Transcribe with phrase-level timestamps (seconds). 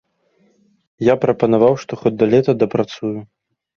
[1.11, 3.15] Я прапанаваў, што хоць да лета дапрацую.